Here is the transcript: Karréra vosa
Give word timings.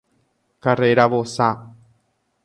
Karréra 0.63 1.05
vosa 1.13 1.49